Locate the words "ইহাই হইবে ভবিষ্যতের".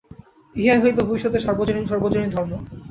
0.55-1.43